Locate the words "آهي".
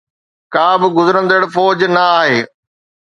2.21-2.39